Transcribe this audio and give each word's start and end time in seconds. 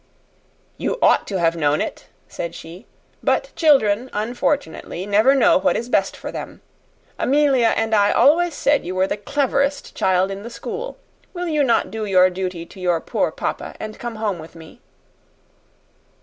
"You 0.77 0.97
ought 0.99 1.27
to 1.27 1.37
have 1.39 1.55
known 1.55 1.79
it," 1.79 2.07
said 2.27 2.55
she; 2.55 2.87
"but 3.21 3.51
children, 3.55 4.09
unfortunately, 4.13 5.05
never 5.05 5.35
know 5.35 5.59
what 5.59 5.77
is 5.77 5.89
best 5.89 6.17
for 6.17 6.31
them. 6.31 6.63
Amelia 7.19 7.75
and 7.77 7.93
I 7.93 8.11
always 8.11 8.55
said 8.55 8.83
you 8.83 8.95
were 8.95 9.05
the 9.05 9.15
cleverest 9.17 9.93
child 9.93 10.31
in 10.31 10.41
the 10.41 10.49
school. 10.49 10.97
Will 11.35 11.47
you 11.49 11.61
not 11.63 11.91
do 11.91 12.03
your 12.05 12.31
duty 12.31 12.65
to 12.65 12.79
your 12.79 12.99
poor 12.99 13.29
papa 13.29 13.75
and 13.79 13.99
come 13.99 14.15
home 14.15 14.39
with 14.39 14.55
me?" 14.55 14.81